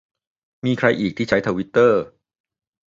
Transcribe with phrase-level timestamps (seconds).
[0.65, 2.01] มีใครอีกที่ใช้ทวิตเตอร์